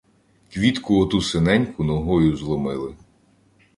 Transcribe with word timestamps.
Квітку 0.49 0.99
оту 1.01 1.21
синеньку 1.21 1.83
ногою 1.83 2.37
зломили. 2.37 2.95